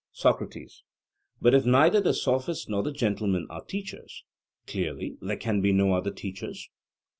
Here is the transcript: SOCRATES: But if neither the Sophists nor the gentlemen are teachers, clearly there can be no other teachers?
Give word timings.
SOCRATES: 0.13 0.83
But 1.39 1.53
if 1.53 1.63
neither 1.63 2.01
the 2.01 2.15
Sophists 2.15 2.67
nor 2.67 2.81
the 2.81 2.91
gentlemen 2.91 3.45
are 3.51 3.63
teachers, 3.63 4.23
clearly 4.65 5.15
there 5.21 5.37
can 5.37 5.61
be 5.61 5.71
no 5.71 5.93
other 5.93 6.09
teachers? 6.09 6.71